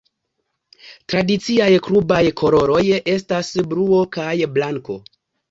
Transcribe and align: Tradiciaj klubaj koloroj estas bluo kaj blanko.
Tradiciaj 1.13 1.67
klubaj 1.89 2.21
koloroj 2.41 2.81
estas 3.17 3.53
bluo 3.75 4.01
kaj 4.19 4.35
blanko. 4.59 4.99